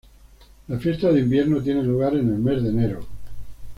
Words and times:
La 0.67 0.79
fiesta 0.79 1.11
de 1.11 1.19
invierno 1.19 1.61
tiene 1.61 1.83
lugar 1.83 2.13
en 2.15 2.27
el 2.27 2.39
mes 2.39 2.63
de 2.63 2.69
enero. 2.69 3.05